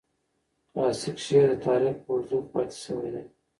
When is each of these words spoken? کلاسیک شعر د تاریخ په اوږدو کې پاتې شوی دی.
کلاسیک 0.71 1.17
شعر 1.25 1.45
د 1.49 1.53
تاریخ 1.67 1.95
په 2.03 2.09
اوږدو 2.13 2.37
کې 2.43 2.49
پاتې 2.53 2.75
شوی 2.83 3.09
دی. 3.13 3.23